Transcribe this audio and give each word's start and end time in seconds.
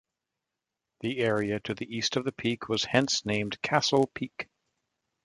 The 1.01 1.19
area 1.19 1.59
to 1.59 1.75
the 1.75 1.85
east 1.95 2.15
of 2.15 2.25
the 2.25 2.31
peak 2.31 2.67
was 2.67 2.85
hence 2.85 3.23
named 3.23 3.61
Castle 3.61 4.07
Peak. 4.15 4.47